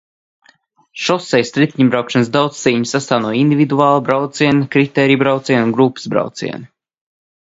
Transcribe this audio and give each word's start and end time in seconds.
Šosejas 1.07 1.51
riteņbraukšanas 1.63 2.31
daudzcīņa 2.35 2.89
sastāv 2.91 3.21
no 3.25 3.33
individuālā 3.41 3.99
brauciena, 4.07 4.71
kritērija 4.77 5.21
brauciena 5.25 5.61
un 5.69 5.75
grupas 5.77 6.09
brauciena. 6.15 6.63